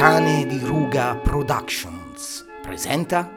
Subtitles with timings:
[0.00, 3.30] Cane di Ruga Productions presenta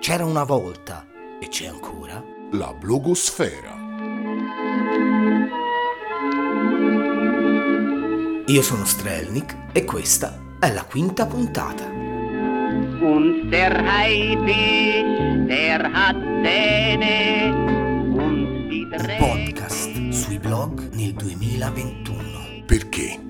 [0.00, 1.06] C'era una volta
[1.40, 2.22] e c'è ancora
[2.52, 3.74] La blogosfera.
[8.44, 11.86] Io sono Strelnik e questa è la quinta puntata.
[11.86, 16.16] Und der Haifisch, der hat
[18.12, 22.64] Un podcast sui blog nel 2021.
[22.66, 23.29] Perché?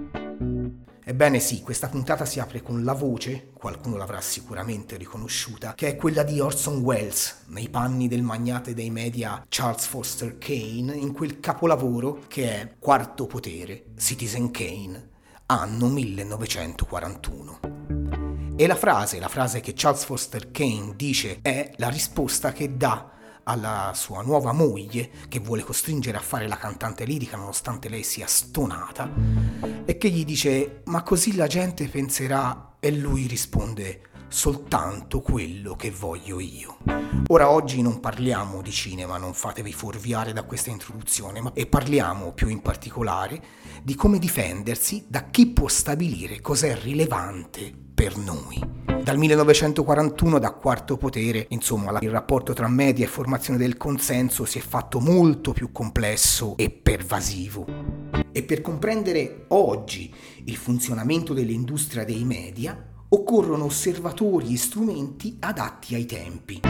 [1.11, 5.95] Ebbene sì, questa puntata si apre con la voce, qualcuno l'avrà sicuramente riconosciuta, che è
[5.97, 11.41] quella di Orson Welles, nei panni del magnate dei media Charles Foster Kane, in quel
[11.41, 15.09] capolavoro che è Quarto Potere, Citizen Kane,
[15.47, 17.59] anno 1941.
[18.55, 23.11] E la frase, la frase che Charles Foster Kane dice è la risposta che dà
[23.51, 28.27] alla sua nuova moglie, che vuole costringere a fare la cantante lirica nonostante lei sia
[28.27, 29.09] stonata,
[29.85, 35.91] e che gli dice ma così la gente penserà e lui risponde soltanto quello che
[35.91, 36.77] voglio io.
[37.27, 42.31] Ora oggi non parliamo di cinema, non fatevi fuorviare da questa introduzione, ma e parliamo
[42.31, 43.41] più in particolare
[43.83, 48.59] di come difendersi da chi può stabilire cos'è rilevante per noi.
[49.03, 54.59] Dal 1941, da Quarto Potere, insomma, il rapporto tra media e formazione del consenso si
[54.59, 57.65] è fatto molto più complesso e pervasivo.
[58.31, 66.05] E per comprendere oggi il funzionamento dell'industria dei media, occorrono osservatori e strumenti adatti ai
[66.05, 66.61] tempi.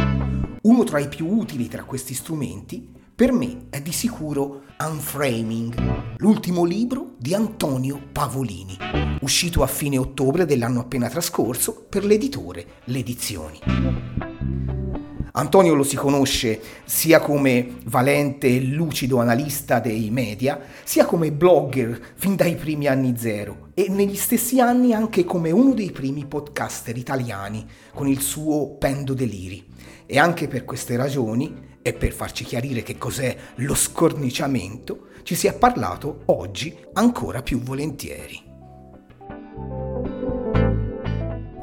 [0.62, 2.90] Uno tra i più utili tra questi strumenti
[3.22, 8.76] per me è di sicuro Unframing, l'ultimo libro di Antonio Pavolini,
[9.20, 13.60] uscito a fine ottobre dell'anno appena trascorso per l'editore Le Edizioni.
[15.34, 22.14] Antonio lo si conosce sia come valente e lucido analista dei media, sia come blogger
[22.16, 26.98] fin dai primi anni zero e negli stessi anni anche come uno dei primi podcaster
[26.98, 29.64] italiani con il suo Pendo Deliri.
[30.08, 35.48] E anche per queste ragioni, e per farci chiarire che cos'è lo scorniciamento, ci si
[35.48, 38.50] è parlato oggi ancora più volentieri.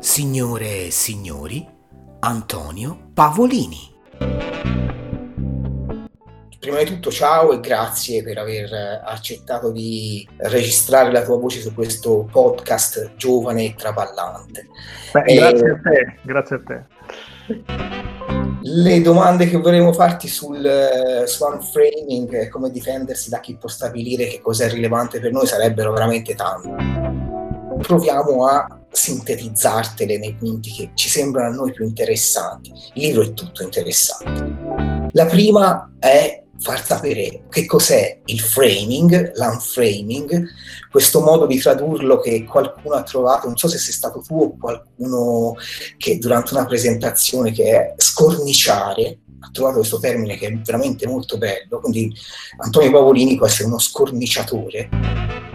[0.00, 1.66] Signore e signori,
[2.20, 3.96] Antonio Pavolini.
[6.58, 11.60] Prima di tutto ciao e grazie per aver eh, accettato di registrare la tua voce
[11.60, 14.66] su questo podcast giovane e traballante.
[15.12, 18.07] Beh, Eh, grazie a te, grazie a te.
[18.60, 23.68] Le domande che vorremmo farti sul, eh, su unframing e come difendersi da chi può
[23.68, 27.06] stabilire che cos'è rilevante per noi sarebbero veramente tante.
[27.80, 32.72] Proviamo a sintetizzartele nei punti che ci sembrano a noi più interessanti.
[32.94, 35.08] Il libro è tutto interessante.
[35.12, 40.46] La prima è far sapere che cos'è il framing, l'unframing,
[40.90, 44.56] questo modo di tradurlo che qualcuno ha trovato, non so se sei stato tu o
[44.56, 45.54] qualcuno
[45.96, 51.38] che durante una presentazione che è scorniciare, ha trovato questo termine che è veramente molto
[51.38, 52.12] bello, quindi
[52.58, 55.47] Antonio Pavolini può essere uno scorniciatore.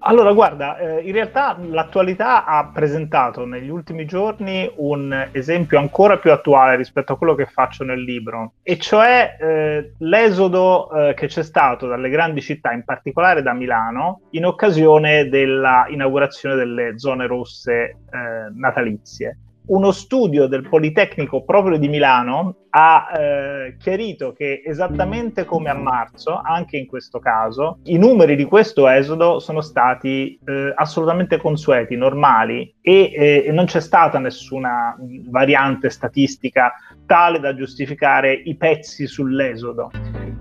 [0.00, 6.32] Allora, guarda, eh, in realtà l'attualità ha presentato negli ultimi giorni un esempio ancora più
[6.32, 11.42] attuale rispetto a quello che faccio nel libro, e cioè eh, l'esodo eh, che c'è
[11.42, 17.74] stato dalle grandi città, in particolare da Milano, in occasione della inaugurazione delle zone rosse
[17.74, 17.96] eh,
[18.54, 19.38] natalizie.
[19.64, 26.40] Uno studio del Politecnico proprio di Milano ha eh, chiarito che esattamente come a marzo,
[26.42, 32.74] anche in questo caso, i numeri di questo esodo sono stati eh, assolutamente consueti, normali
[32.80, 34.96] e eh, non c'è stata nessuna
[35.28, 36.72] variante statistica
[37.06, 39.90] tale da giustificare i pezzi sull'esodo.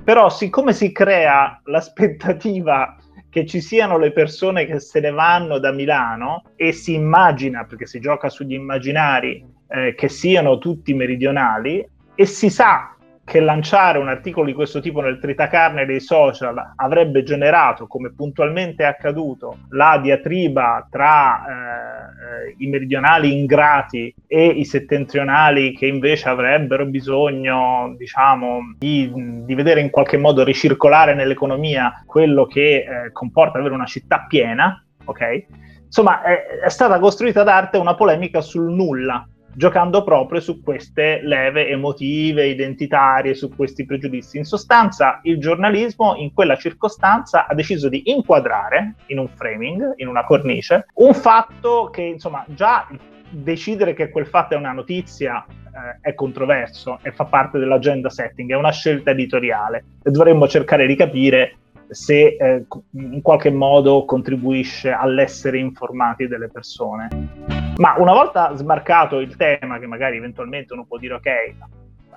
[0.03, 2.95] Però siccome si crea l'aspettativa
[3.31, 7.85] che ci siano le persone che se ne vanno da Milano e si immagina, perché
[7.85, 12.93] si gioca sugli immaginari, eh, che siano tutti meridionali e si sa
[13.31, 18.83] che lanciare un articolo di questo tipo nel tritacarne dei social avrebbe generato, come puntualmente
[18.83, 26.85] è accaduto, la diatriba tra eh, i meridionali ingrati e i settentrionali che invece avrebbero
[26.87, 33.73] bisogno, diciamo, di, di vedere in qualche modo ricircolare nell'economia quello che eh, comporta avere
[33.73, 35.45] una città piena, ok?
[35.85, 41.67] Insomma, è, è stata costruita d'arte una polemica sul nulla giocando proprio su queste leve
[41.67, 44.37] emotive, identitarie, su questi pregiudizi.
[44.37, 50.07] In sostanza, il giornalismo in quella circostanza ha deciso di inquadrare in un framing, in
[50.07, 52.87] una cornice, un fatto che insomma già
[53.29, 58.51] decidere che quel fatto è una notizia eh, è controverso e fa parte dell'agenda setting,
[58.51, 61.55] è una scelta editoriale e dovremmo cercare di capire
[61.89, 67.60] se eh, in qualche modo contribuisce all'essere informati delle persone.
[67.81, 71.29] Ma una volta smarcato il tema, che magari eventualmente uno può dire ok,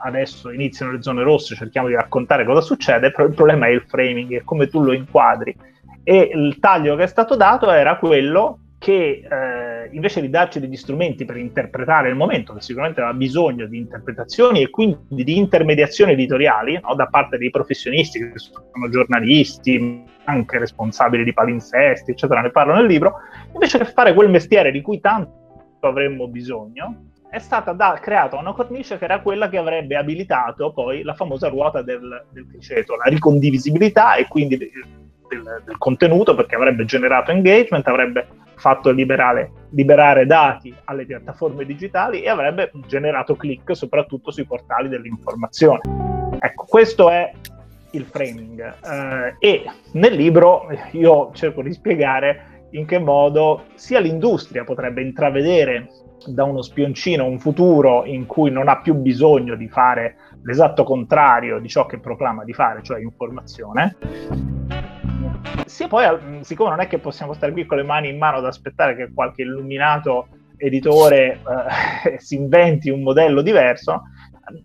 [0.03, 3.81] adesso iniziano le zone rosse, cerchiamo di raccontare cosa succede, però il problema è il
[3.81, 5.57] framing, è come tu lo inquadri.
[6.03, 10.77] E il taglio che è stato dato era quello che eh, invece di darci degli
[10.77, 16.13] strumenti per interpretare il momento, che sicuramente aveva bisogno di interpretazioni e quindi di intermediazioni
[16.13, 22.51] editoriali no, da parte dei professionisti, che sono giornalisti, anche responsabili di palinsesti, eccetera, ne
[22.51, 23.15] parlo nel libro,
[23.55, 25.43] invece che fare quel mestiere di cui tanto
[25.87, 31.03] avremmo bisogno, è stata da, creata una cornice che era quella che avrebbe abilitato poi
[31.03, 34.71] la famosa ruota del, del criceto, la ricondivisibilità e quindi del,
[35.65, 42.29] del contenuto perché avrebbe generato engagement, avrebbe fatto liberare, liberare dati alle piattaforme digitali e
[42.29, 45.81] avrebbe generato click soprattutto sui portali dell'informazione.
[46.39, 47.33] Ecco, questo è
[47.91, 54.65] il framing eh, e nel libro io cerco di spiegare in che modo sia l'industria
[54.65, 55.89] potrebbe intravedere
[56.27, 61.59] da uno spioncino un futuro in cui non ha più bisogno di fare l'esatto contrario
[61.59, 63.97] di ciò che proclama di fare, cioè informazione,
[65.67, 66.05] sì, poi,
[66.43, 69.13] siccome non è che possiamo stare qui con le mani in mano ad aspettare che
[69.13, 71.41] qualche illuminato editore
[72.05, 74.03] eh, si inventi un modello diverso,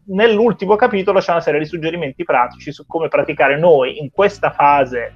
[0.07, 5.13] nell'ultimo capitolo c'è una serie di suggerimenti pratici su come praticare noi in questa fase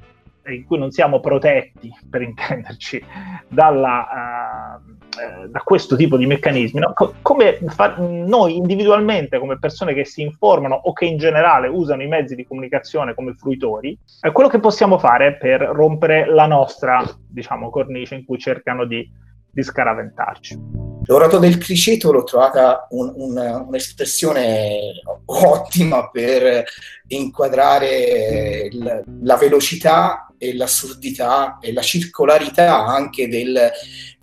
[0.48, 3.04] in cui non siamo protetti, per intenderci,
[3.48, 6.94] dalla, uh, da questo tipo di meccanismi, no?
[6.94, 12.04] Co- come fa- noi individualmente, come persone che si informano o che in generale usano
[12.04, 17.04] i mezzi di comunicazione come fruitori, è quello che possiamo fare per rompere la nostra,
[17.28, 19.10] diciamo, cornice in cui cercano di,
[19.54, 20.60] di scaraventarci.
[21.06, 26.64] L'orato del criceto l'ho trovata un, un, un'espressione ottima per
[27.08, 33.70] inquadrare il, la velocità e l'assurdità e la circolarità anche del,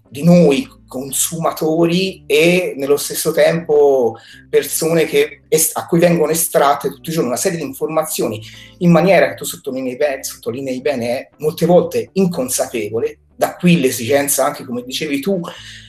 [0.09, 4.17] di noi consumatori e nello stesso tempo
[4.49, 5.43] persone che,
[5.75, 8.43] a cui vengono estratte tutti i giorni una serie di informazioni
[8.79, 14.45] in maniera che tu sottolinei bene, sottolinei bene è molte volte inconsapevole, da qui l'esigenza
[14.45, 15.41] anche come dicevi tu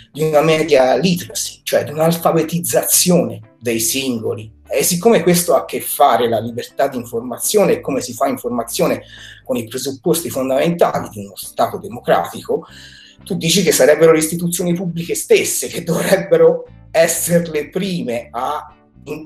[0.10, 4.60] di una media literacy, cioè di un'alfabetizzazione dei singoli.
[4.70, 8.28] E siccome questo ha a che fare la libertà di informazione e come si fa
[8.28, 9.04] informazione
[9.44, 12.66] con i presupposti fondamentali di uno Stato democratico,
[13.26, 18.74] tu dici che sarebbero le istituzioni pubbliche stesse che dovrebbero essere le prime a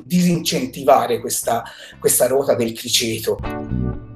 [0.04, 1.64] disincentivare questa,
[2.00, 4.15] questa ruota del criceto.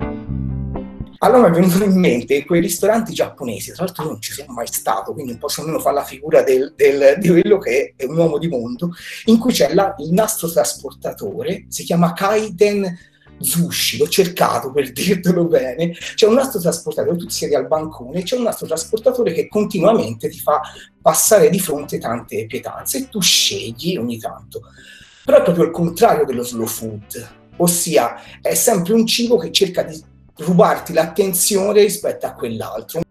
[1.21, 4.68] Allora mi è venuto in mente quei ristoranti giapponesi, tra l'altro non ci sono mai
[4.68, 8.18] stato, quindi non posso nemmeno fare la figura del, del, di quello che è un
[8.18, 8.92] uomo di mondo,
[9.25, 12.98] in cui c'è la, il nastro trasportatore, si chiama Kaiden
[13.38, 18.38] Zushi, l'ho cercato per dirtelo bene, c'è un nastro trasportatore, tu siedi al bancone, c'è
[18.38, 20.62] un nastro trasportatore che continuamente ti fa
[21.01, 24.62] passare di fronte tante pietanze e tu scegli ogni tanto.
[25.25, 29.83] Però è proprio il contrario dello slow food, ossia è sempre un cibo che cerca
[29.83, 30.01] di
[30.39, 33.01] rubarti l'attenzione rispetto a quell'altro.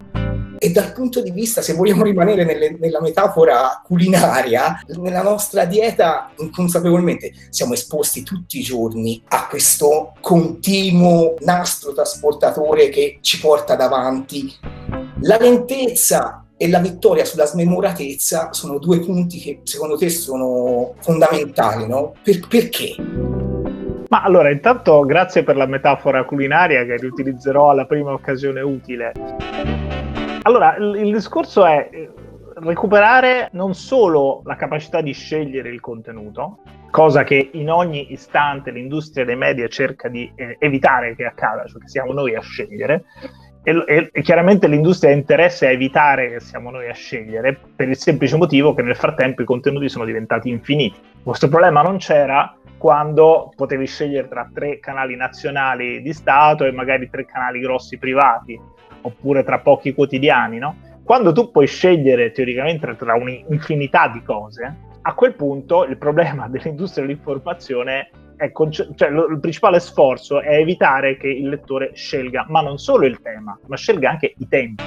[0.60, 6.32] E dal punto di vista, se vogliamo rimanere nelle, nella metafora culinaria, nella nostra dieta
[6.38, 14.52] inconsapevolmente siamo esposti tutti i giorni a questo continuo nastro trasportatore che ci porta davanti.
[15.20, 21.86] La lentezza e la vittoria sulla smemoratezza sono due punti che secondo te sono fondamentali,
[21.86, 22.14] no?
[22.20, 22.96] Per, perché?
[24.08, 29.12] Ma allora, intanto grazie per la metafora culinaria che riutilizzerò alla prima occasione utile.
[30.42, 32.10] Allora, il, il discorso è eh,
[32.54, 36.60] recuperare non solo la capacità di scegliere il contenuto,
[36.90, 41.80] cosa che in ogni istante l'industria dei media cerca di eh, evitare che accada, cioè
[41.82, 43.04] che siamo noi a scegliere,
[43.62, 47.88] e, e, e, chiaramente l'industria ha interesse a evitare che siamo noi a scegliere per
[47.88, 50.98] il semplice motivo che nel frattempo i contenuti sono diventati infiniti.
[51.22, 57.10] Questo problema non c'era quando potevi scegliere tra tre canali nazionali di Stato e magari
[57.10, 58.58] tre canali grossi privati,
[59.02, 60.76] oppure tra pochi quotidiani, no?
[61.02, 67.04] Quando tu puoi scegliere teoricamente tra un'infinità di cose, a quel punto il problema dell'industria
[67.04, 72.60] dell'informazione è conce- cioè lo, il principale sforzo è evitare che il lettore scelga, ma
[72.60, 74.84] non solo il tema, ma scelga anche i tempi.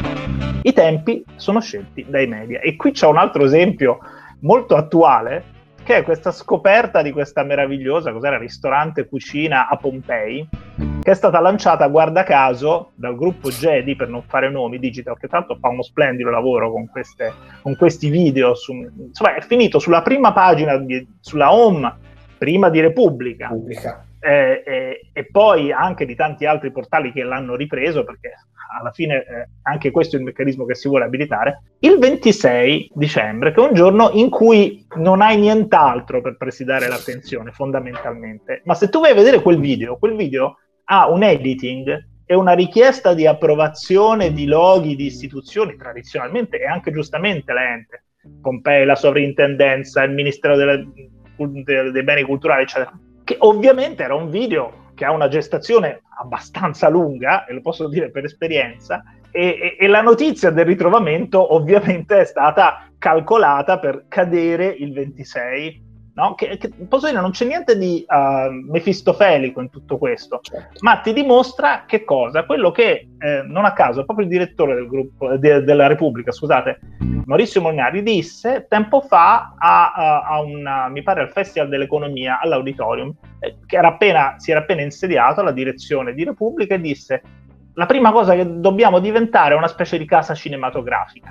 [0.63, 2.61] I tempi sono scelti dai media.
[2.61, 3.99] E qui c'è un altro esempio
[4.41, 5.43] molto attuale
[5.97, 10.47] è questa scoperta di questa meravigliosa, cos'era, ristorante cucina a Pompei,
[11.01, 15.27] che è stata lanciata, guarda caso, dal gruppo Jedi, per non fare nomi, Digital, che
[15.27, 18.53] tanto fa uno splendido lavoro con, queste, con questi video.
[18.53, 21.93] Su, insomma, è finito sulla prima pagina, di, sulla home,
[22.37, 23.47] prima di Repubblica.
[23.47, 24.05] Repubblica.
[24.23, 28.33] Eh, eh, e poi anche di tanti altri portali che l'hanno ripreso, perché
[28.79, 33.51] alla fine eh, anche questo è il meccanismo che si vuole abilitare, il 26 dicembre,
[33.51, 38.89] che è un giorno in cui non hai nient'altro per presidare l'attenzione fondamentalmente, ma se
[38.89, 43.25] tu vai a vedere quel video, quel video ha un editing e una richiesta di
[43.25, 48.03] approvazione di loghi di istituzioni tradizionalmente e anche giustamente lente,
[48.39, 50.87] Pompei, la sovrintendenza, il Ministero delle,
[51.91, 57.45] dei beni culturali, eccetera, che ovviamente era un video che ha una gestazione abbastanza lunga,
[57.45, 62.25] e lo posso dire per esperienza, e, e, e, la notizia del ritrovamento ovviamente è
[62.25, 66.35] stata calcolata per cadere il 26 No?
[66.35, 70.79] Che, che, posso dire, non c'è niente di uh, mefistofelico in tutto questo, certo.
[70.81, 72.45] ma ti dimostra che cosa?
[72.45, 76.79] Quello che eh, non a caso proprio il direttore del gruppo, de, della Repubblica, scusate,
[77.25, 83.13] Maurizio Mognari, disse tempo fa a, a, a una, mi pare al Festival dell'Economia all'Auditorium,
[83.39, 87.21] eh, che era appena, si era appena insediato alla direzione di Repubblica e disse
[87.75, 91.29] la prima cosa che dobbiamo diventare è una specie di casa cinematografica.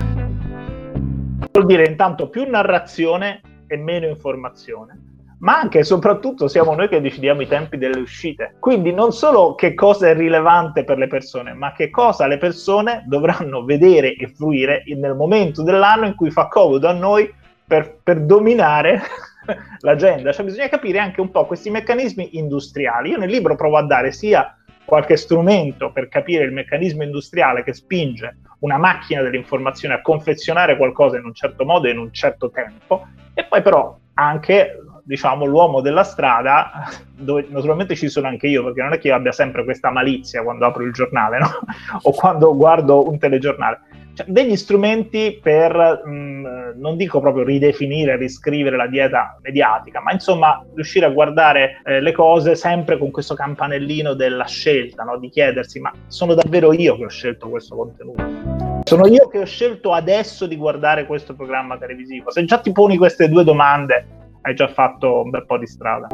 [1.52, 4.98] Vuol dire intanto più narrazione e meno informazione,
[5.38, 8.56] ma anche e soprattutto siamo noi che decidiamo i tempi delle uscite.
[8.58, 13.04] Quindi non solo che cosa è rilevante per le persone, ma che cosa le persone
[13.06, 17.32] dovranno vedere e fruire nel momento dell'anno in cui fa comodo a noi
[17.64, 19.00] per, per dominare
[19.80, 20.32] l'agenda.
[20.32, 23.10] Cioè bisogna capire anche un po' questi meccanismi industriali.
[23.10, 27.72] Io nel libro provo a dare sia qualche strumento per capire il meccanismo industriale che
[27.72, 32.50] spinge una macchina dell'informazione a confezionare qualcosa in un certo modo e in un certo
[32.50, 38.62] tempo, e poi però anche diciamo l'uomo della strada dove naturalmente ci sono anche io
[38.64, 41.48] perché non è che io abbia sempre questa malizia quando apro il giornale no?
[42.02, 43.80] o quando guardo un telegiornale
[44.20, 50.64] cioè, degli strumenti per mh, non dico proprio ridefinire riscrivere la dieta mediatica ma insomma
[50.74, 55.18] riuscire a guardare eh, le cose sempre con questo campanellino della scelta no?
[55.18, 59.44] di chiedersi ma sono davvero io che ho scelto questo contenuto sono io che ho
[59.44, 62.32] scelto adesso di guardare questo programma televisivo.
[62.32, 64.04] Se già ti poni queste due domande,
[64.42, 66.08] hai già fatto un bel po' di strada.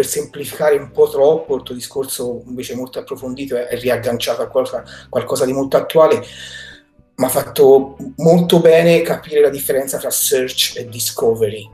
[0.00, 4.82] Per semplificare un po' troppo il tuo discorso invece molto approfondito e riagganciato a qualcosa,
[5.10, 6.24] qualcosa di molto attuale,
[7.16, 11.68] mi ha fatto molto bene capire la differenza tra search e discovery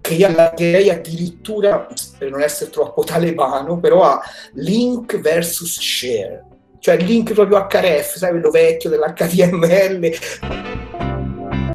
[0.00, 1.86] che io allargherei addirittura,
[2.18, 4.20] per non essere troppo talebano, però a
[4.54, 6.46] link versus share
[6.80, 10.77] cioè link proprio HRF, sai quello vecchio dell'HTML.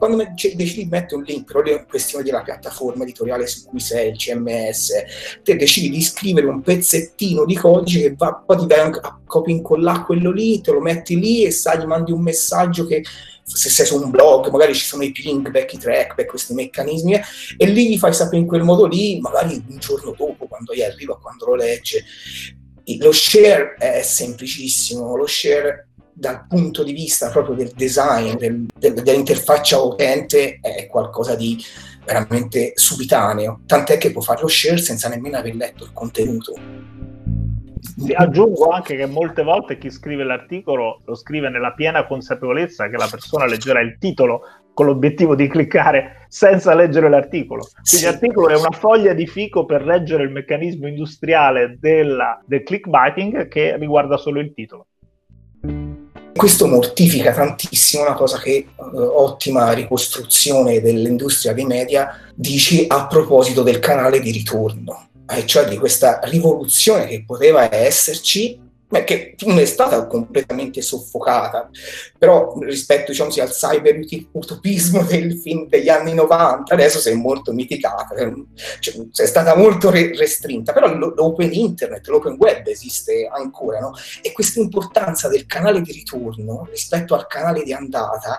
[0.04, 4.10] Quando decidi di mettere un link, proprio in questione della piattaforma editoriale su cui sei,
[4.10, 4.92] il CMS,
[5.42, 9.56] te decidi di scrivere un pezzettino di codice che va, poi ti vai a copia
[9.56, 13.02] incollare quello lì, te lo metti lì e sai, gli mandi un messaggio che
[13.44, 17.22] se sei su un blog, magari ci sono i pingback, i trackback, questi meccanismi, eh,
[17.56, 20.82] e lì gli fai sapere in quel modo lì, magari un giorno dopo, quando gli
[20.82, 22.04] arriva, quando lo legge.
[23.00, 28.94] Lo share è semplicissimo, lo share dal punto di vista proprio del design, del, del,
[28.94, 31.62] dell'interfaccia utente, è qualcosa di
[32.06, 36.54] veramente subitaneo, tant'è che può fare lo share senza nemmeno aver letto il contenuto.
[38.16, 43.08] Aggiungo anche che molte volte chi scrive l'articolo lo scrive nella piena consapevolezza che la
[43.10, 44.42] persona leggerà il titolo
[44.74, 47.68] con l'obiettivo di cliccare senza leggere l'articolo.
[47.72, 48.04] Quindi sì.
[48.06, 53.78] l'articolo è una foglia di fico per leggere il meccanismo industriale della, del clickbaiting che
[53.78, 54.88] riguarda solo il titolo.
[56.36, 63.62] Questo mortifica tantissimo una cosa che uh, ottima ricostruzione dell'industria dei media dice a proposito
[63.62, 65.10] del canale di ritorno,
[65.46, 68.60] cioè di questa rivoluzione che poteva esserci
[69.04, 71.70] che non è stata completamente soffocata,
[72.18, 74.00] però rispetto diciamo, al cyber
[74.32, 78.16] utopismo del film degli anni 90 adesso si è molto mitigata,
[78.80, 83.94] cioè, è stata molto re- restrinta, però l'open internet, l'open web esiste ancora, no?
[84.22, 88.38] e questa importanza del canale di ritorno rispetto al canale di andata,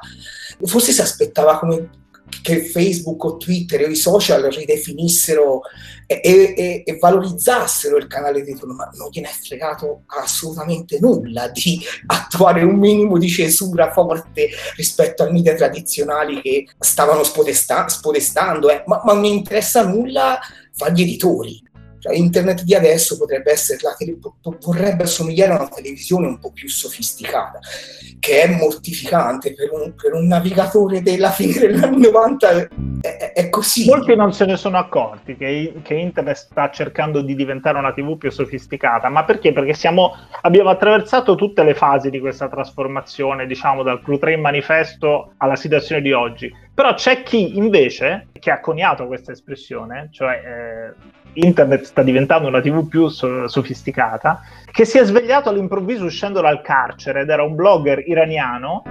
[0.63, 2.03] forse si aspettava come
[2.43, 5.63] che Facebook o Twitter o i social ridefinissero
[6.07, 11.49] e, e, e, valorizzassero il canale di ritorno, ma non gliene è fregato assolutamente nulla
[11.49, 18.71] di attuare un minimo di censura forte rispetto ai media tradizionali che stavano spodesta- spodestando,
[18.71, 18.83] eh.
[18.87, 20.39] ma, ma non interessa nulla
[20.73, 21.63] fare gli editori
[22.05, 24.19] Cioè, internet di adesso potrebbe essere la tele-
[24.61, 27.61] vorrebbe assomigliare a una televisione un po' più sofisticata,
[28.21, 32.69] che è mortificante per un, per un navigatore della fine degli anni 90.
[33.01, 33.87] È, è, così.
[33.87, 38.19] Molti non se ne sono accorti che, che, internet sta cercando di diventare una TV
[38.19, 39.55] più sofisticata, ma perché?
[39.55, 45.33] Perché siamo, abbiamo attraversato tutte le fasi di questa trasformazione, diciamo dal Crew 3 manifesto
[45.39, 46.53] alla situazione di oggi.
[46.75, 52.61] Però c'è chi invece, che ha coniato questa espressione, cioè eh, internet sta diventando una
[52.61, 57.55] TV più so- sofisticata, che si è svegliato all'improvviso uscendo dal carcere ed era un
[57.55, 58.83] blogger iraniano,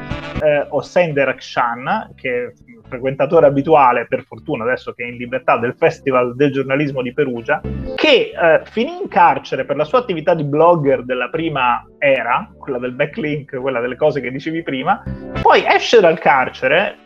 [0.41, 2.51] eh, Hossein Derakshan, che è
[2.87, 7.61] frequentatore abituale, per fortuna adesso che è in libertà, del Festival del giornalismo di Perugia,
[7.95, 12.77] che eh, finì in carcere per la sua attività di blogger della prima era, quella
[12.77, 15.01] del backlink, quella delle cose che dicevi prima,
[15.41, 16.97] poi esce dal carcere,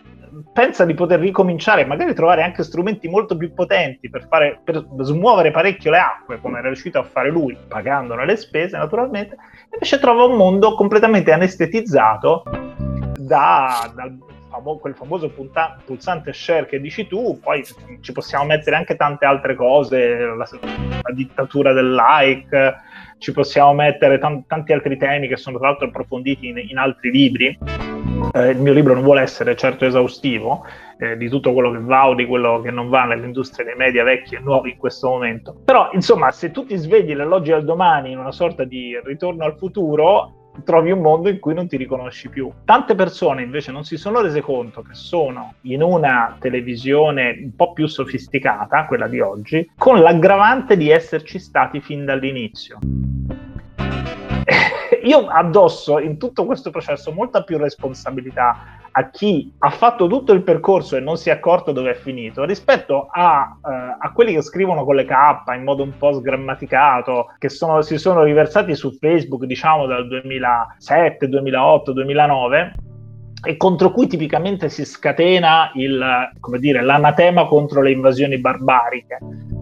[0.54, 5.52] pensa di poter ricominciare, magari trovare anche strumenti molto più potenti per, fare, per smuovere
[5.52, 9.36] parecchio le acque, come era riuscito a fare lui, pagandone le spese naturalmente,
[9.72, 12.44] invece trova un mondo completamente anestetizzato
[13.18, 14.18] da, dal
[14.80, 17.64] quel famoso punta- pulsante share che dici tu, poi
[18.02, 22.76] ci possiamo mettere anche tante altre cose, la, la dittatura del like,
[23.18, 27.12] ci possiamo mettere t- tanti altri temi che sono tra l'altro approfonditi in, in altri
[27.12, 27.58] libri.
[28.34, 30.66] Eh, il mio libro non vuole essere certo esaustivo
[31.00, 34.04] eh, di tutto quello che va o di quello che non va nell'industria dei media
[34.04, 35.62] vecchi e nuovi in questo momento.
[35.66, 39.56] Però, insomma, se tu ti svegli dall'oggi al domani in una sorta di ritorno al
[39.58, 42.52] futuro, trovi un mondo in cui non ti riconosci più.
[42.66, 47.74] Tante persone invece non si sono rese conto che sono in una televisione un po'
[47.74, 52.80] più sofisticata, quella di oggi, con l'aggravante di esserci stati fin dall'inizio.
[55.04, 60.42] Io addosso in tutto questo processo molta più responsabilità a chi ha fatto tutto il
[60.42, 63.68] percorso e non si è accorto dove è finito rispetto a, uh,
[64.00, 65.14] a quelli che scrivono con le K
[65.56, 71.28] in modo un po' sgrammaticato, che sono, si sono riversati su Facebook diciamo dal 2007,
[71.28, 72.74] 2008, 2009
[73.44, 79.20] e contro cui tipicamente si scatena il, come dire, l'anatema contro le invasioni barbariche.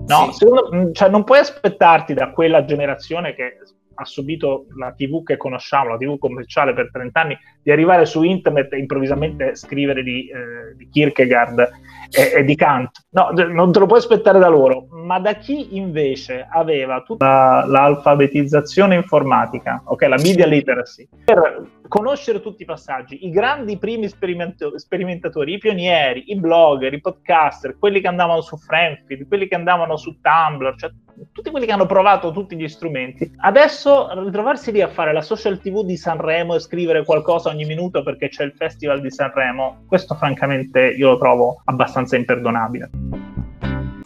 [0.08, 0.32] No?
[0.32, 0.46] Sì.
[0.46, 3.58] Secondo, cioè, non puoi aspettarti da quella generazione che
[3.96, 8.24] ha subito la TV che conosciamo, la TV commerciale per 30 anni, di arrivare su
[8.24, 11.72] internet e improvvisamente scrivere di, eh, di Kierkegaard
[12.10, 13.06] e, e, di Kant.
[13.12, 18.96] No, non te lo puoi aspettare da loro, ma da chi invece aveva tutta l'alfabetizzazione
[18.96, 25.58] informatica, ok, la media literacy, per conoscere tutti i passaggi, i grandi primi sperimentatori, i
[25.58, 30.76] pionieri, i blogger, i podcaster, quelli che andavano su Friendfeed, quelli che andavano su Tumblr,
[30.76, 30.92] cioè
[31.32, 33.32] tutti quelli che hanno provato tutti gli strumenti.
[33.38, 38.04] Adesso ritrovarsi lì a fare la social TV di Sanremo e scrivere qualcosa ogni minuto
[38.04, 42.90] perché c'è il festival di Sanremo, questo francamente io lo trovo abbastanza imperdonabile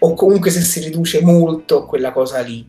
[0.01, 2.65] o comunque se si riduce molto quella cosa lì.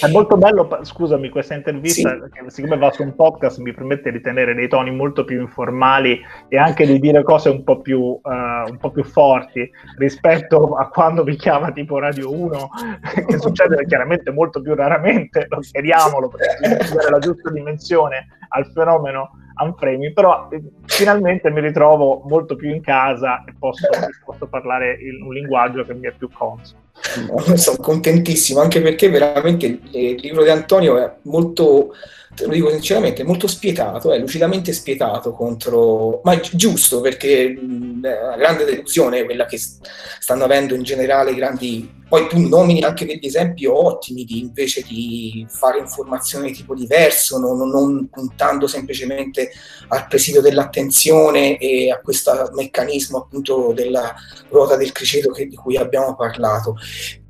[0.00, 2.18] È molto bello, scusami, questa intervista, sì.
[2.18, 6.20] perché siccome va su un podcast mi permette di tenere dei toni molto più informali
[6.48, 8.20] e anche di dire cose un po' più, uh,
[8.68, 12.68] un po più forti rispetto a quando mi chiama tipo Radio 1,
[13.26, 16.40] che succede chiaramente molto più raramente, lo speriamolo, per
[16.92, 22.80] dare la giusta dimensione al fenomeno unframing, però eh, finalmente mi ritrovo molto più in
[22.80, 23.88] casa e posso,
[24.24, 26.82] posso parlare in un linguaggio che mi è più consono.
[27.56, 31.92] Sono contentissimo, anche perché veramente il libro di Antonio è molto
[32.34, 37.56] te lo dico sinceramente, molto spietato, è lucidamente spietato contro, ma giusto perché
[38.02, 42.82] la grande delusione è quella che stanno avendo in generale i grandi, poi tu nomini
[42.82, 48.66] anche degli esempi ottimi di, invece di fare informazioni di tipo diverso, non, non puntando
[48.66, 49.52] semplicemente
[49.88, 54.12] al presidio dell'attenzione e a questo meccanismo appunto della
[54.48, 56.76] ruota del criceto che, di cui abbiamo parlato.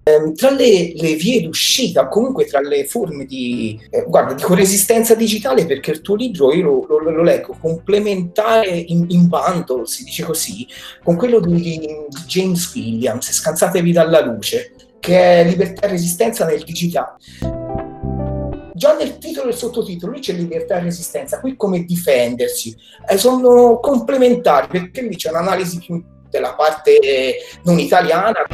[0.06, 5.14] Ehm, tra le, le, vie d'uscita, comunque tra le forme di, eh, guarda, dico resistenza
[5.14, 10.04] digitale perché il tuo libro io lo, lo, lo leggo complementare in, in, bundle, si
[10.04, 10.68] dice così,
[11.02, 11.88] con quello di, di
[12.26, 17.16] James Williams, Scansatevi dalla luce, che è Libertà e resistenza nel digitale.
[18.74, 22.76] Già nel titolo e il sottotitolo lì c'è libertà e resistenza, qui come difendersi,
[23.08, 28.44] eh, sono complementari perché lì c'è un'analisi più della parte non italiana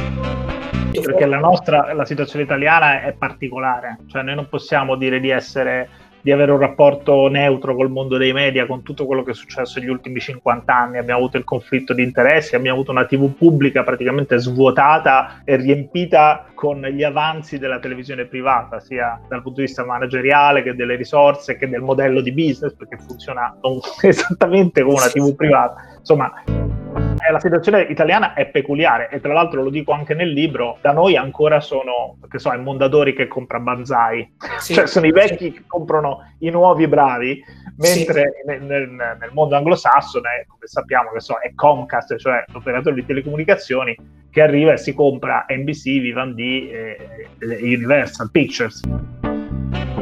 [0.99, 5.89] perché la nostra la situazione italiana è particolare, cioè noi non possiamo dire di essere
[6.21, 9.79] di avere un rapporto neutro col mondo dei media, con tutto quello che è successo
[9.79, 10.97] negli ultimi 50 anni.
[10.97, 16.45] Abbiamo avuto il conflitto di interessi, abbiamo avuto una TV pubblica praticamente svuotata e riempita
[16.53, 21.57] con gli avanzi della televisione privata, sia dal punto di vista manageriale che delle risorse
[21.57, 23.57] che del modello di business, perché funziona
[24.01, 25.75] esattamente come una TV privata.
[25.97, 26.31] Insomma,
[27.31, 31.15] la situazione italiana è peculiare e tra l'altro lo dico anche nel libro, da noi
[31.15, 35.51] ancora sono, che so, i Mondadori che compra Banzai, sì, cioè sono i vecchi sì.
[35.53, 37.41] che comprano i nuovi bravi,
[37.77, 38.47] mentre sì.
[38.47, 43.95] nel, nel, nel, mondo anglosassone, come sappiamo, che so, è Comcast, cioè l'operatore di telecomunicazioni,
[44.29, 48.81] che arriva e si compra NBC, Vivendi e, e Universal Pictures.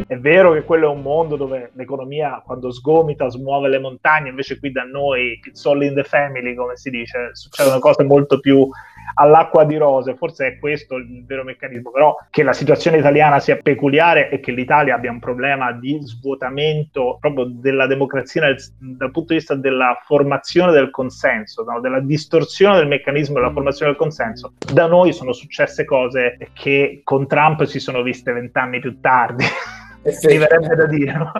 [0.08, 4.60] È vero che quello è un mondo dove l'economia quando sgomita smuove le montagne, invece
[4.60, 8.68] qui da noi, it's all in the family, come si dice, succedono cose molto più
[9.16, 13.58] all'acqua di rose, forse è questo il vero meccanismo, però che la situazione italiana sia
[13.58, 19.34] peculiare e che l'Italia abbia un problema di svuotamento proprio della democrazia dal, dal punto
[19.34, 21.80] di vista della formazione del consenso, no?
[21.80, 24.54] della distorsione del meccanismo della formazione del consenso.
[24.72, 29.46] Da noi sono successe cose che con Trump si sono viste vent'anni più tardi
[30.04, 31.14] mi verrebbe da dire.
[31.14, 31.32] No?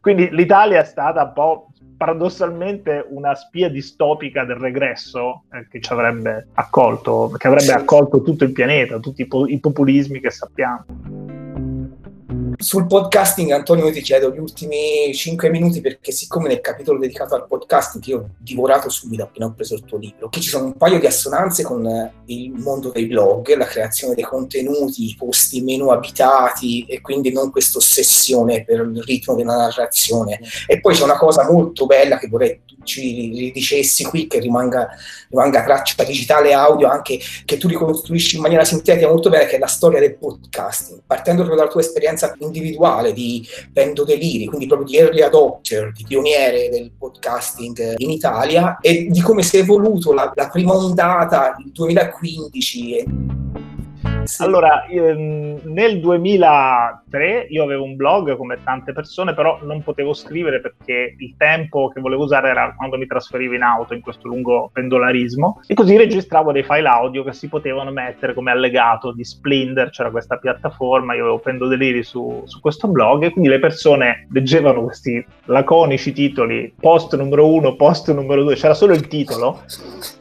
[0.00, 5.92] Quindi l'Italia è stata un po' paradossalmente una spia distopica del regresso eh, che ci
[5.92, 10.84] avrebbe accolto, che avrebbe accolto tutto il pianeta, tutti i, po- i populismi che sappiamo.
[12.62, 17.34] Sul podcasting, Antonio, io ti chiedo gli ultimi 5 minuti perché siccome nel capitolo dedicato
[17.34, 20.66] al podcasting io ho divorato subito appena ho preso il tuo libro, che ci sono
[20.66, 25.60] un paio di assonanze con il mondo dei blog, la creazione dei contenuti, i posti
[25.60, 30.38] meno abitati e quindi non questa ossessione per il ritmo della narrazione.
[30.68, 34.88] E poi c'è una cosa molto bella che vorrei ci dicessi qui che rimanga,
[35.28, 39.58] rimanga traccia digitale audio anche che tu ricostruisci in maniera sintetica molto bene che è
[39.58, 41.02] la storia del podcasting.
[41.06, 46.04] Partendo proprio dalla tua esperienza individuale di Pendo Deliri quindi proprio di early adopter di
[46.06, 51.56] pioniere del podcasting in Italia e di come si è evoluto la, la prima ondata
[51.58, 53.06] il 2015
[54.24, 54.42] sì.
[54.42, 60.60] Allora, ehm, nel 2003 io avevo un blog come tante persone, però non potevo scrivere
[60.60, 64.70] perché il tempo che volevo usare era quando mi trasferivo in auto in questo lungo
[64.72, 65.60] pendolarismo.
[65.66, 70.10] E così registravo dei file audio che si potevano mettere come allegato di Splinder, c'era
[70.10, 75.24] questa piattaforma, io avevo pendodeliri su, su questo blog e quindi le persone leggevano questi
[75.46, 79.62] laconici titoli, post numero uno, post numero due, c'era solo il titolo,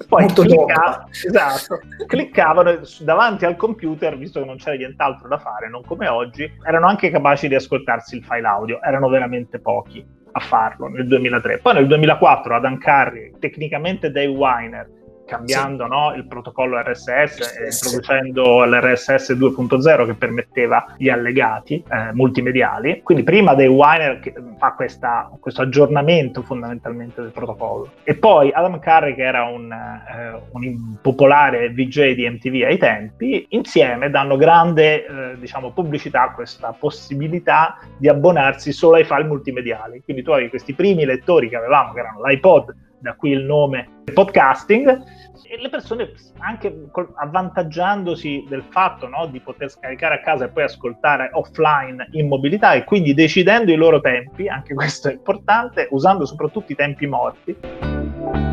[0.08, 5.70] poi clicca- esatto, cliccavano davanti al computer computer, visto che non c'era nient'altro da fare,
[5.70, 10.40] non come oggi, erano anche capaci di ascoltarsi il file audio, erano veramente pochi a
[10.40, 11.60] farlo nel 2003.
[11.60, 14.90] Poi nel 2004 Adam Curry, tecnicamente Dave Weiner,
[15.32, 15.90] cambiando sì.
[15.90, 23.02] no, il protocollo RSS e introducendo l'RSS 2.0 che permetteva gli allegati eh, multimediali.
[23.02, 27.92] Quindi prima dei Winer che fa questa, questo aggiornamento fondamentalmente del protocollo.
[28.04, 33.46] E poi Adam Curry che era un, eh, un popolare VJ di MTV ai tempi,
[33.52, 40.02] insieme danno grande eh, diciamo, pubblicità a questa possibilità di abbonarsi solo ai file multimediali.
[40.04, 43.88] Quindi tu avevi questi primi lettori che avevamo, che erano l'iPod, da qui il nome
[44.14, 45.04] podcasting,
[45.52, 50.64] e le persone anche avvantaggiandosi del fatto no, di poter scaricare a casa e poi
[50.64, 56.26] ascoltare offline in mobilità e quindi decidendo i loro tempi, anche questo è importante, usando
[56.26, 57.54] soprattutto i tempi morti,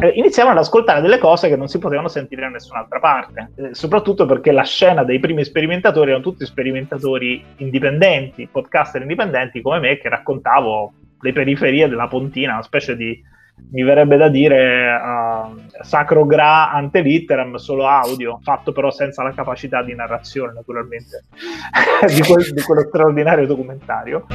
[0.01, 3.75] eh, iniziavano ad ascoltare delle cose che non si potevano sentire da nessun'altra parte, eh,
[3.75, 9.99] soprattutto perché la scena dei primi sperimentatori erano tutti sperimentatori indipendenti, podcaster indipendenti come me
[9.99, 13.23] che raccontavo le periferie della Pontina, una specie di
[13.71, 19.33] mi verrebbe da dire uh, sacro gra ante litteram, solo audio, fatto però senza la
[19.33, 21.25] capacità di narrazione, naturalmente,
[22.07, 24.27] di, quel, di quello straordinario documentario.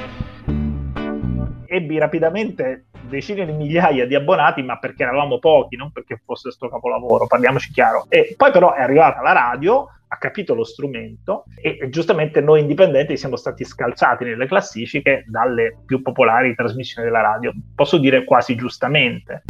[1.66, 6.70] Ebbi rapidamente decine di migliaia di abbonati, ma perché eravamo pochi, non perché fosse sto
[6.70, 8.06] capolavoro, parliamoci chiaro.
[8.10, 13.18] E poi però è arrivata la radio, ha capito lo strumento e, giustamente noi indipendenti
[13.18, 19.44] siamo stati scalzati nelle classifiche dalle più popolari trasmissioni della radio, posso dire quasi giustamente.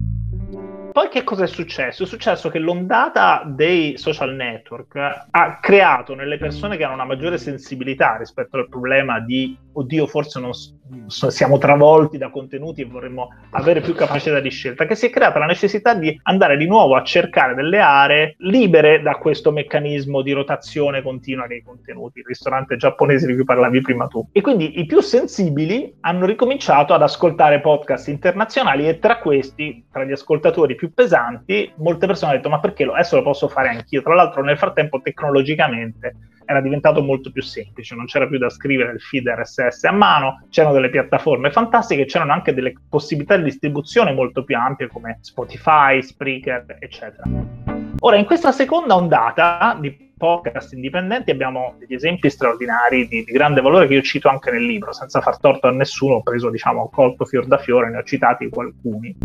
[0.94, 2.04] Poi che cosa è successo?
[2.04, 4.96] È successo che l'ondata dei social network
[5.32, 10.40] ha creato nelle persone che hanno una maggiore sensibilità rispetto al problema di oddio, forse
[10.40, 10.52] non
[11.08, 15.40] siamo travolti da contenuti e vorremmo avere più capacità di scelta, che si è creata
[15.40, 20.32] la necessità di andare di nuovo a cercare delle aree libere da questo meccanismo di
[20.32, 24.28] rotazione continua dei contenuti, il ristorante giapponese di cui parlavi prima tu.
[24.32, 30.04] E quindi i più sensibili hanno ricominciato ad ascoltare podcast internazionali e tra questi, tra
[30.04, 34.02] gli ascoltatori più pesanti, molte persone hanno detto ma perché adesso lo posso fare anch'io?
[34.02, 36.16] Tra l'altro nel frattempo tecnologicamente
[36.46, 40.46] era diventato molto più semplice, non c'era più da scrivere il feed RSS a mano,
[40.50, 46.02] c'erano delle piattaforme fantastiche, c'erano anche delle possibilità di distribuzione molto più ampie come Spotify,
[46.02, 47.24] Spreaker, eccetera.
[48.00, 53.62] Ora, in questa seconda ondata di podcast indipendenti abbiamo degli esempi straordinari di, di, grande
[53.62, 56.90] valore che io cito anche nel libro, senza far torto a nessuno, ho preso, diciamo,
[56.90, 59.16] colto fior da fiore, ne ho citati alcuni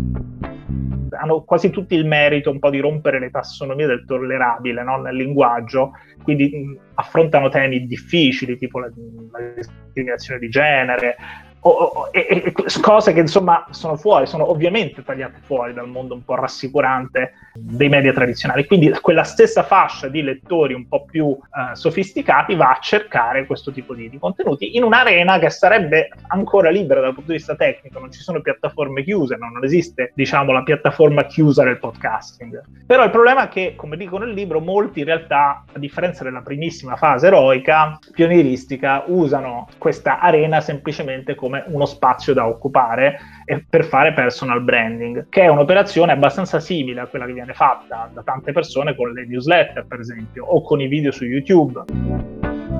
[1.19, 5.01] hanno quasi tutti il merito un po' di rompere le tassonomie del tollerabile no?
[5.01, 5.91] nel linguaggio,
[6.23, 8.89] quindi mh, affrontano temi difficili, tipo la,
[9.31, 11.15] la discriminazione di genere,
[11.61, 16.13] o, o, e, e, cose che insomma sono fuori, sono ovviamente tagliate fuori dal mondo
[16.13, 18.65] un po' rassicurante dei media tradizionali.
[18.65, 21.39] Quindi quella stessa fascia di lettori un po' più uh,
[21.73, 27.01] sofisticati va a cercare questo tipo di, di, contenuti in un'arena che sarebbe ancora libera
[27.01, 29.49] dal punto di vista tecnico, non ci sono piattaforme chiuse, no?
[29.49, 32.61] non esiste diciamo la piattaforma chiusa del podcasting.
[32.85, 36.41] Però il problema è che, come dico nel libro, molti in realtà, a differenza della
[36.41, 43.19] primissima fase eroica, pionieristica, usano questa arena semplicemente come come uno spazio da occupare
[43.67, 48.21] per fare personal branding, che è un'operazione abbastanza simile a quella che viene fatta da
[48.21, 51.83] tante persone con le newsletter, per esempio, o con i video su YouTube.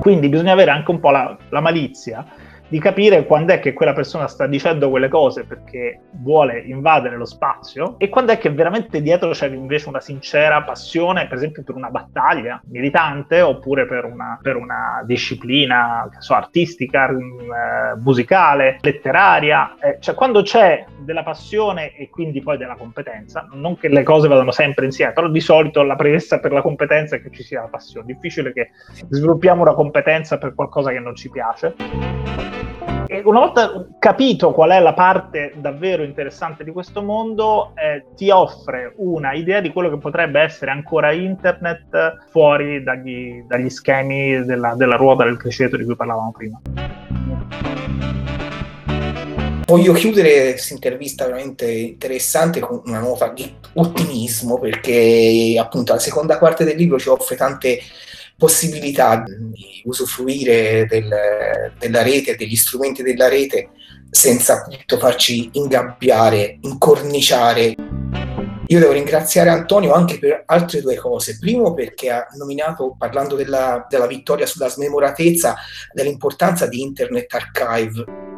[0.00, 2.24] Quindi bisogna avere anche un po' la, la malizia
[2.70, 7.24] di capire quando è che quella persona sta dicendo quelle cose perché vuole invadere lo
[7.24, 11.74] spazio e quando è che veramente dietro c'è invece una sincera passione, per esempio per
[11.74, 19.74] una battaglia militante oppure per una, per una disciplina so, artistica, eh, musicale, letteraria.
[19.80, 24.28] Eh, cioè quando c'è della passione e quindi poi della competenza, non che le cose
[24.28, 27.62] vadano sempre insieme, però di solito la premessa per la competenza è che ci sia
[27.62, 28.06] la passione.
[28.06, 28.70] Difficile che
[29.08, 32.59] sviluppiamo una competenza per qualcosa che non ci piace
[33.12, 38.30] e una volta capito qual è la parte davvero interessante di questo mondo, eh, ti
[38.30, 44.74] offre una idea di quello che potrebbe essere ancora internet fuori dagli, dagli schemi della,
[44.76, 46.60] della ruota del criceto di cui parlavamo prima.
[49.66, 56.38] Voglio chiudere questa intervista veramente interessante con una nota di ottimismo perché appunto la seconda
[56.38, 57.80] parte del libro ci offre tante
[58.40, 61.10] possibilità di usufruire del,
[61.78, 63.68] della rete, degli strumenti della rete,
[64.08, 67.74] senza appunto farci ingabbiare, incorniciare.
[68.66, 71.36] Io devo ringraziare Antonio anche per altre due cose.
[71.38, 75.56] Primo perché ha nominato, parlando della, della vittoria sulla smemoratezza,
[75.92, 78.29] dell'importanza di Internet Archive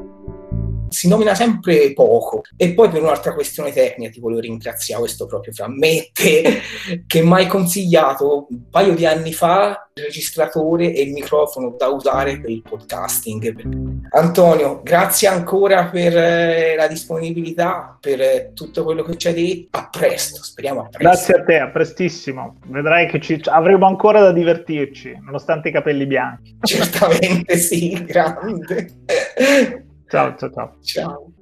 [0.92, 2.42] si nomina sempre poco.
[2.56, 6.60] E poi per un'altra questione tecnica ti volevo ringraziare, questo proprio fra me e te,
[7.06, 11.88] che mi hai consigliato un paio di anni fa il registratore e il microfono da
[11.88, 14.08] usare per il podcasting.
[14.10, 19.78] Antonio, grazie ancora per eh, la disponibilità, per eh, tutto quello che ci hai detto.
[19.78, 20.98] A presto, speriamo a presto.
[20.98, 22.58] Grazie a te, a prestissimo.
[22.66, 23.40] Vedrai che ci...
[23.44, 26.56] avremo ancora da divertirci, nonostante i capelli bianchi.
[26.62, 28.88] Certamente sì, grande.
[30.12, 30.76] Ciao, ciao, ciao.
[30.82, 31.32] Ciao.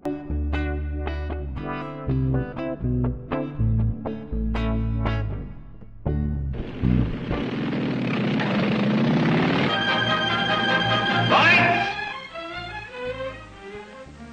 [11.28, 11.88] Lights!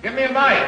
[0.03, 0.66] Give me a light.